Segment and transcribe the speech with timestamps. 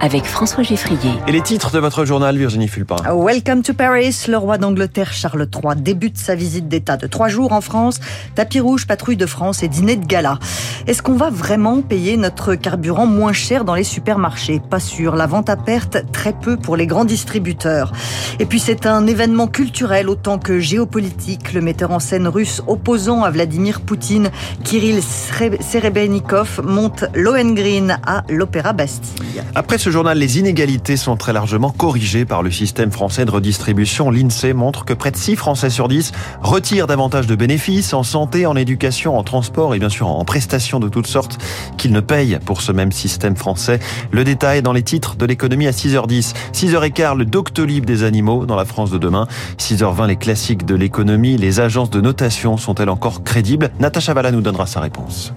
[0.00, 1.10] avec François Geffrier.
[1.26, 2.96] Et les titres de votre journal, Virginie Fulpin.
[3.12, 4.26] Welcome to Paris.
[4.28, 8.00] Le roi d'Angleterre Charles III débute sa visite d'État de trois jours en France.
[8.34, 10.38] Tapis rouge, patrouille de France et dîner de gala.
[10.86, 14.60] Est-ce qu'on va vraiment payer notre carburant moins cher dans les supermarchés?
[14.70, 15.16] Pas sûr.
[15.16, 17.92] La vente à perte, très peu pour les grands distributeurs.
[18.38, 21.52] Et puis c'est un événement culturel autant que géopolitique.
[21.52, 24.30] Le metteur en scène russe opposant à Vladimir Poutine,
[24.64, 29.42] Kirill Serebrennikov, monte Lohengrin à l'Opéra Bastille.
[29.54, 33.30] Après ce ce journal, les inégalités sont très largement corrigées par le système français de
[33.30, 34.10] redistribution.
[34.10, 38.44] L'INSEE montre que près de 6 Français sur 10 retirent davantage de bénéfices en santé,
[38.44, 41.38] en éducation, en transport et bien sûr en prestations de toutes sortes
[41.78, 43.80] qu'ils ne payent pour ce même système français.
[44.10, 46.34] Le détail dans les titres de l'économie à 6h10.
[46.52, 49.26] 6h15, le Doctolib des animaux dans la France de demain.
[49.56, 51.38] 6h20, les classiques de l'économie.
[51.38, 53.70] Les agences de notation sont-elles encore crédibles?
[53.80, 55.32] Natacha Valla nous donnera sa réponse.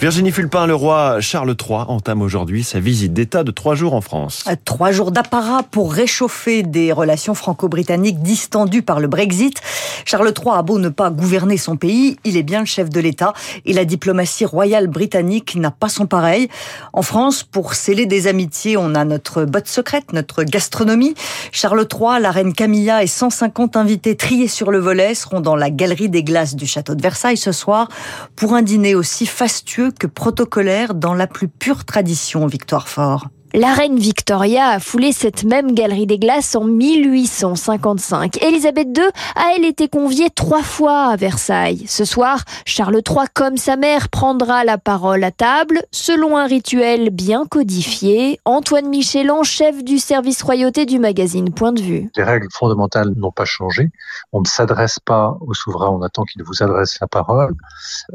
[0.00, 4.00] Virginie Fulpin, le roi Charles III entame aujourd'hui sa visite d'État de trois jours en
[4.00, 4.44] France.
[4.48, 9.60] Euh, trois jours d'apparat pour réchauffer des relations franco-britanniques distendues par le Brexit.
[10.06, 12.98] Charles III a beau ne pas gouverner son pays, il est bien le chef de
[12.98, 13.34] l'État
[13.66, 16.48] et la diplomatie royale britannique n'a pas son pareil.
[16.94, 21.14] En France, pour sceller des amitiés, on a notre botte secrète, notre gastronomie.
[21.52, 25.68] Charles III, la reine Camilla et 150 invités triés sur le volet seront dans la
[25.68, 27.88] galerie des glaces du château de Versailles ce soir
[28.34, 33.28] pour un dîner aussi fastueux que protocolaire dans la plus pure tradition, Victoire Fort.
[33.52, 38.40] La reine Victoria a foulé cette même galerie des glaces en 1855.
[38.44, 39.02] Élisabeth II
[39.34, 41.84] a elle été conviée trois fois à Versailles.
[41.88, 47.10] Ce soir, Charles III, comme sa mère, prendra la parole à table, selon un rituel
[47.10, 48.38] bien codifié.
[48.44, 52.08] Antoine Michelan, chef du service royauté du magazine Point de vue.
[52.16, 53.90] Les règles fondamentales n'ont pas changé.
[54.32, 57.54] On ne s'adresse pas au souverain, on attend qu'il vous adresse la parole.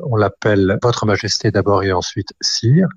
[0.02, 2.88] On l'appelle Votre Majesté d'abord et ensuite Sire.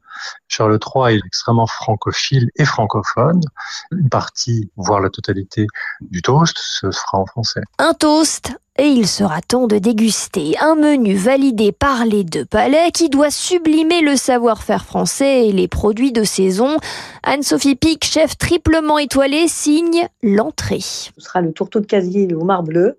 [0.49, 3.41] Charles III est extrêmement francophile et francophone.
[3.93, 5.67] Une partie, voire la totalité
[6.01, 7.61] du toast, ce sera en français.
[7.79, 12.93] Un toast et il sera temps de déguster un menu validé par les deux palais
[12.93, 16.77] qui doit sublimer le savoir-faire français et les produits de saison.
[17.25, 20.81] Anne-Sophie Pic, chef triplement étoilé, signe l'entrée.
[20.81, 22.99] Ce sera le tourteau de casier et le homard bleu.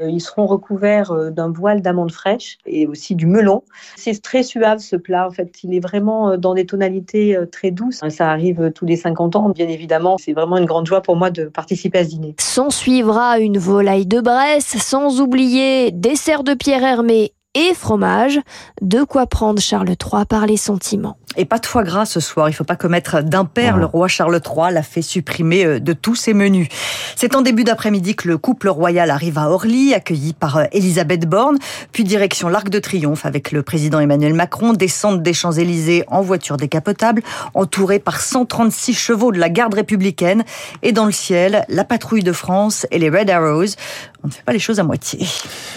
[0.00, 3.62] Euh, ils seront recouverts euh, d'un voile d'amandes fraîches et aussi du melon.
[3.96, 5.26] C'est très suave ce plat.
[5.26, 8.00] En fait, il est vraiment euh, dans des tonalités très douces.
[8.08, 10.16] Ça arrive tous les 50 ans, bien évidemment.
[10.18, 12.34] C'est vraiment une grande joie pour moi de participer à ce dîner.
[12.38, 18.40] S'en suivra une volaille de Bresse, sans oublier dessert de Pierre Hermé et fromage.
[18.80, 21.16] De quoi prendre Charles III par les sentiments.
[21.36, 22.48] Et pas de foie gras ce soir.
[22.48, 23.76] Il faut pas commettre d'impair.
[23.76, 26.68] Le roi Charles III l'a fait supprimer euh, de tous ses menus.
[27.16, 31.28] C'est en début d'après-midi que le couple royal arrive à Orly, accueilli par euh, Elisabeth
[31.28, 31.58] Borne,
[31.92, 36.56] puis direction l'Arc de Triomphe avec le président Emmanuel Macron, descente des Champs-Élysées en voiture
[36.56, 37.22] décapotable,
[37.54, 40.44] entouré par 136 chevaux de la garde républicaine.
[40.82, 43.76] Et dans le ciel, la patrouille de France et les Red Arrows.
[44.24, 45.24] On ne fait pas les choses à moitié.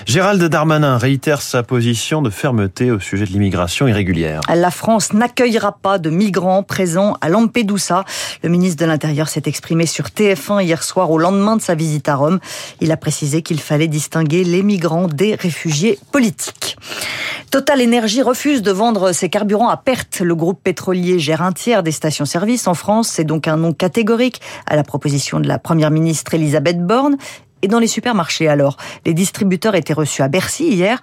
[0.07, 4.41] Gérald Darmanin réitère sa position de fermeté au sujet de l'immigration irrégulière.
[4.53, 8.03] La France n'accueillera pas de migrants présents à Lampedusa.
[8.43, 12.09] Le ministre de l'Intérieur s'est exprimé sur TF1 hier soir au lendemain de sa visite
[12.09, 12.39] à Rome.
[12.79, 16.77] Il a précisé qu'il fallait distinguer les migrants des réfugiés politiques.
[17.51, 20.21] Total Energy refuse de vendre ses carburants à perte.
[20.21, 23.09] Le groupe pétrolier gère un tiers des stations-service en France.
[23.09, 27.17] C'est donc un nom catégorique à la proposition de la première ministre Elisabeth Borne.
[27.61, 31.01] Et dans les supermarchés alors Les distributeurs étaient reçus à Bercy hier.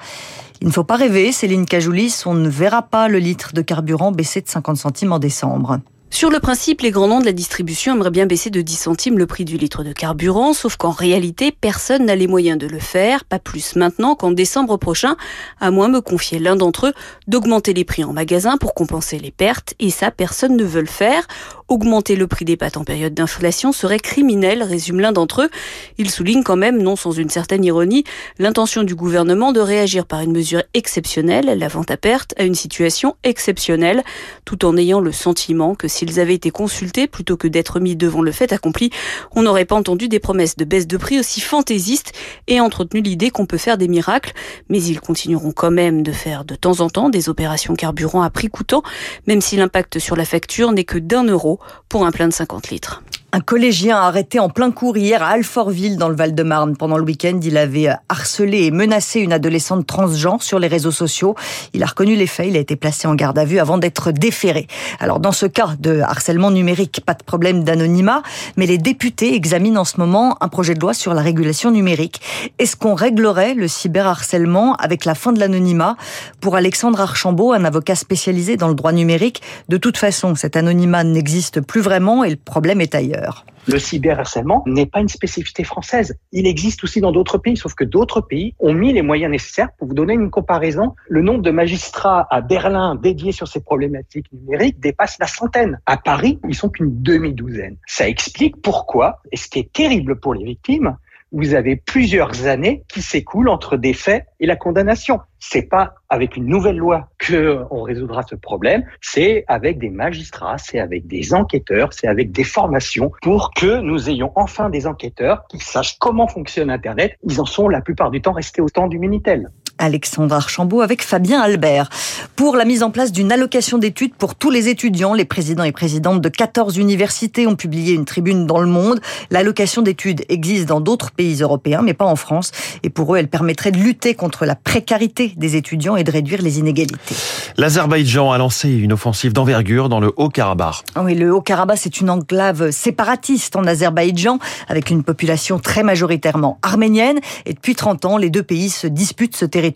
[0.61, 4.11] Il ne faut pas rêver, Céline Cajoulis, on ne verra pas le litre de carburant
[4.11, 5.79] baisser de 50 centimes en décembre.
[6.11, 9.19] Sur le principe, les grands noms de la distribution aimeraient bien baisser de 10 centimes
[9.19, 12.79] le prix du litre de carburant, sauf qu'en réalité, personne n'a les moyens de le
[12.79, 15.17] faire, pas plus maintenant qu'en décembre prochain,
[15.61, 16.93] à moins me confier l'un d'entre eux
[17.29, 20.87] d'augmenter les prix en magasin pour compenser les pertes, et ça, personne ne veut le
[20.87, 21.27] faire.
[21.69, 25.51] Augmenter le prix des pâtes en période d'inflation serait criminel, résume l'un d'entre eux.
[25.99, 28.05] Il souligne quand même, non sans une certaine ironie,
[28.39, 32.55] l'intention du gouvernement de réagir par une mesure exceptionnelle, la vente à perte, à une
[32.55, 34.03] situation exceptionnelle,
[34.47, 38.23] tout en ayant le sentiment que s'ils avaient été consultés plutôt que d'être mis devant
[38.23, 38.89] le fait accompli,
[39.37, 42.13] on n'aurait pas entendu des promesses de baisse de prix aussi fantaisistes
[42.47, 44.33] et entretenu l'idée qu'on peut faire des miracles,
[44.71, 48.31] mais ils continueront quand même de faire de temps en temps des opérations carburant à
[48.31, 48.83] prix coûtant,
[49.27, 51.58] même si l'impact sur la facture n'est que d'un euro
[51.89, 53.03] pour un plein de 50 litres.
[53.31, 56.79] Un collégien arrêté en plein cours hier à Alfortville dans le Val-de-Marne.
[56.79, 61.35] Pendant le week-end, il avait harcelé et menacé une adolescente transgenre sur les réseaux sociaux.
[61.75, 64.13] Il a reconnu les faits, il a été placé en garde à vue avant d'être
[64.13, 64.67] déféré.
[64.99, 68.23] Alors dans ce cas de harcèlement numérique, pas de problème d'anonymat,
[68.57, 72.23] mais les députés examinent en ce moment un projet de loi sur la régulation numérique.
[72.59, 75.99] Est-ce qu'on réglerait le cyberharcèlement avec la fin de l'anonymat?
[76.41, 81.05] Pour Alexandre Archambault, un avocat spécialisé dans le droit numérique, de toute façon, cet anonymat
[81.05, 83.18] n'existe plus vraiment et le problème est ailleurs.
[83.67, 86.19] Le cyberharcèlement n'est pas une spécificité française.
[86.33, 89.69] Il existe aussi dans d'autres pays, sauf que d'autres pays ont mis les moyens nécessaires.
[89.79, 94.33] Pour vous donner une comparaison, le nombre de magistrats à Berlin dédiés sur ces problématiques
[94.33, 95.81] numériques dépasse la centaine.
[95.87, 97.77] À Paris, ils sont qu'une demi-douzaine.
[97.87, 100.97] Ça explique pourquoi, et ce qui est terrible pour les victimes,
[101.33, 105.21] vous avez plusieurs années qui s'écoulent entre des faits et la condamnation.
[105.41, 110.59] C'est pas avec une nouvelle loi que on résoudra ce problème, c'est avec des magistrats,
[110.59, 115.47] c'est avec des enquêteurs, c'est avec des formations pour que nous ayons enfin des enquêteurs
[115.49, 117.17] qui sachent comment fonctionne Internet.
[117.23, 119.51] Ils en sont la plupart du temps restés au temps du Minitel.
[119.79, 121.89] Alexandre Archambault avec Fabien Albert.
[122.37, 125.73] Pour la mise en place d'une allocation d'études pour tous les étudiants, les présidents et
[125.73, 129.01] présidentes de 14 universités ont publié une tribune dans le monde.
[129.31, 132.53] L'allocation d'études existe dans d'autres pays européens, mais pas en France.
[132.83, 136.43] Et pour eux, elle permettrait de lutter contre la précarité des étudiants et de réduire
[136.43, 137.15] les inégalités.
[137.57, 140.85] L'Azerbaïdjan a lancé une offensive d'envergure dans le Haut-Karabakh.
[140.97, 144.39] Oui, le Haut-Karabakh, c'est une enclave séparatiste en Azerbaïdjan,
[144.69, 147.19] avec une population très majoritairement arménienne.
[147.47, 149.68] Et depuis 30 ans, les deux pays se disputent ce territoire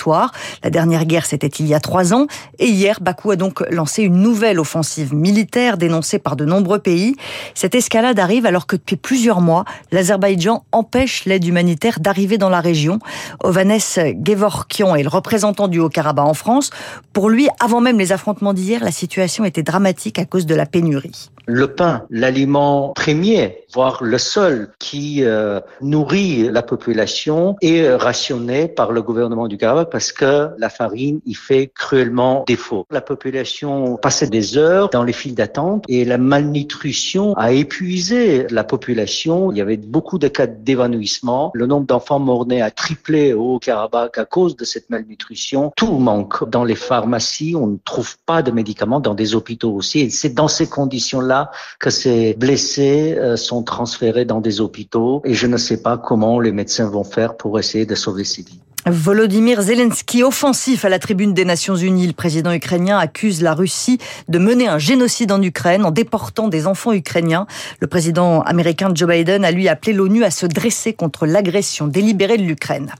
[0.62, 2.26] la dernière guerre, c'était il y a trois ans.
[2.58, 7.16] Et hier, Bakou a donc lancé une nouvelle offensive militaire dénoncée par de nombreux pays.
[7.54, 12.60] Cette escalade arrive alors que depuis plusieurs mois, l'Azerbaïdjan empêche l'aide humanitaire d'arriver dans la
[12.60, 12.98] région.
[13.42, 16.70] Ovanes Gevorkian est le représentant du Haut-Karabakh en France.
[17.12, 20.66] Pour lui, avant même les affrontements d'hier, la situation était dramatique à cause de la
[20.66, 28.68] pénurie le pain, l'aliment premier, voire le seul qui euh, nourrit la population, est rationné
[28.68, 32.86] par le gouvernement du Karabakh parce que la farine y fait cruellement défaut.
[32.90, 38.64] La population passait des heures dans les files d'attente et la malnutrition a épuisé la
[38.64, 39.52] population.
[39.52, 41.50] Il y avait beaucoup de cas d'évanouissement.
[41.54, 45.72] Le nombre d'enfants morts-nés a triplé au Karabakh à cause de cette malnutrition.
[45.76, 47.54] Tout manque dans les pharmacies.
[47.56, 50.00] On ne trouve pas de médicaments dans des hôpitaux aussi.
[50.00, 51.31] Et c'est dans ces conditions-là
[51.78, 56.40] que ces blessés euh, sont transférés dans des hôpitaux et je ne sais pas comment
[56.40, 58.60] les médecins vont faire pour essayer de sauver ces vies.
[58.84, 62.08] Volodymyr Zelensky, offensif à la tribune des Nations Unies.
[62.08, 63.98] Le président ukrainien accuse la Russie
[64.28, 67.46] de mener un génocide en Ukraine en déportant des enfants ukrainiens.
[67.78, 72.38] Le président américain Joe Biden a lui appelé l'ONU à se dresser contre l'agression délibérée
[72.38, 72.92] de l'Ukraine.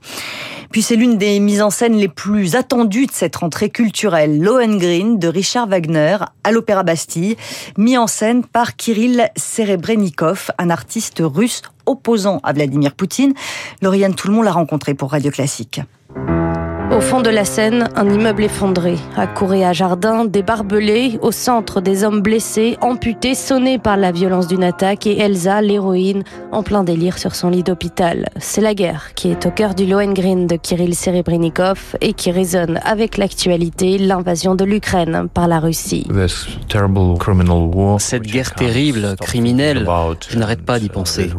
[0.71, 5.15] Puis c'est l'une des mises en scène les plus attendues de cette rentrée culturelle, Lohengrin
[5.17, 7.35] de Richard Wagner à l'Opéra Bastille,
[7.77, 13.33] mis en scène par Kirill Serebrennikov, un artiste russe opposant à Vladimir Poutine.
[13.81, 15.81] Lauriane monde l'a rencontré pour Radio Classique.
[17.03, 18.97] Au fond de la scène, un immeuble effondré.
[19.17, 21.19] À à Jardin, des barbelés.
[21.21, 25.05] Au centre, des hommes blessés, amputés, sonnés par la violence d'une attaque.
[25.05, 28.29] Et Elsa, l'héroïne, en plein délire sur son lit d'hôpital.
[28.37, 32.79] C'est la guerre qui est au cœur du Lohengrin de Kirill Serebrennikov et qui résonne
[32.85, 36.07] avec l'actualité, l'invasion de l'Ukraine par la Russie.
[37.99, 39.85] Cette guerre terrible, criminelle,
[40.29, 41.29] je n'arrête pas d'y penser.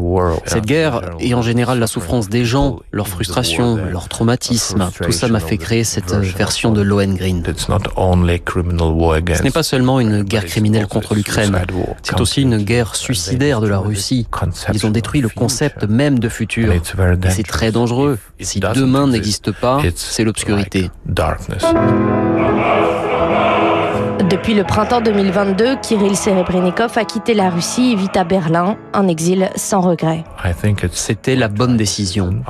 [0.44, 5.28] Cette guerre et en général la souffrance des gens, leur frustration, leur traumatisme, tout ça
[5.28, 7.42] m'a fait créer cette euh, version de Lohengrin.
[7.56, 11.56] Ce n'est pas seulement une guerre criminelle contre l'Ukraine,
[12.02, 14.26] c'est aussi une guerre suicidaire de la Russie.
[14.72, 16.72] Ils ont détruit le concept même de futur.
[16.72, 16.80] Et
[17.30, 18.18] c'est très dangereux.
[18.40, 20.90] Si demain n'existe pas, c'est l'obscurité.
[24.34, 29.06] Depuis le printemps 2022, Kirill Serebrennikov a quitté la Russie et vit à Berlin, en
[29.06, 30.24] exil sans regret.
[30.90, 32.42] C'était la bonne décision.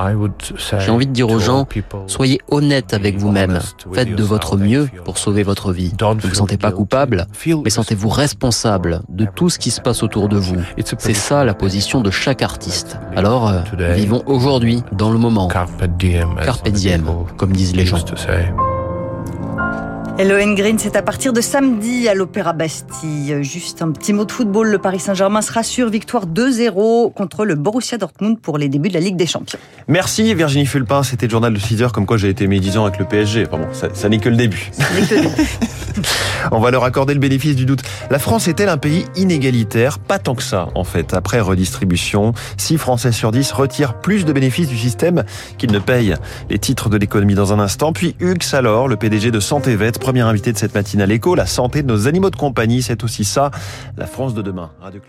[0.78, 1.68] J'ai envie de dire aux gens,
[2.06, 3.58] soyez honnêtes avec vous-même.
[3.92, 5.92] Faites de votre mieux pour sauver votre vie.
[6.00, 7.26] Ne vous sentez pas coupable,
[7.62, 10.56] mais sentez-vous responsable de tout ce qui se passe autour de vous.
[10.96, 12.98] C'est ça la position de chaque artiste.
[13.14, 15.48] Alors, euh, vivons aujourd'hui, dans le moment.
[15.48, 17.04] Carpe diem,
[17.36, 17.98] comme disent les gens.
[20.16, 23.42] Hello Green, c'est à partir de samedi à l'Opéra Bastille.
[23.42, 24.68] Juste un petit mot de football.
[24.68, 25.90] Le Paris Saint-Germain se rassure.
[25.90, 29.58] Victoire 2-0 contre le Borussia Dortmund pour les débuts de la Ligue des Champions.
[29.88, 31.02] Merci Virginie Fulpin.
[31.02, 33.46] C'était le journal de 6 heures comme quoi j'ai été médisant avec le PSG.
[33.48, 34.70] Enfin bon, ça, n'est que le début.
[36.52, 37.82] On va leur accorder le bénéfice du doute.
[38.10, 39.98] La France est-elle un pays inégalitaire?
[39.98, 41.14] Pas tant que ça, en fait.
[41.14, 45.24] Après redistribution, 6 Français sur 10 retirent plus de bénéfices du système
[45.58, 46.14] qu'ils ne payent.
[46.50, 47.92] Les titres de l'économie dans un instant.
[47.92, 51.46] Puis Hugues Salor, le PDG de Santé Vette, premier invité de cette matinale écho, la
[51.46, 53.50] santé de nos animaux de compagnie, c'est aussi ça,
[53.96, 54.70] la France de demain.
[54.82, 55.00] Radio